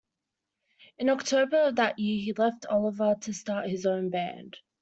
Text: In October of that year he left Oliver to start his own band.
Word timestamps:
In 0.97 1.11
October 1.11 1.57
of 1.57 1.75
that 1.75 1.99
year 1.99 2.23
he 2.23 2.33
left 2.33 2.65
Oliver 2.65 3.13
to 3.21 3.33
start 3.33 3.69
his 3.69 3.85
own 3.85 4.09
band. 4.09 4.57